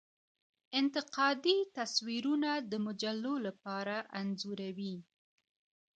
انتقادي 0.79 1.55
تصویرونه 1.77 2.51
د 2.71 2.73
مجلو 2.85 3.33
لپاره 3.47 3.95
انځوروي. 4.19 4.95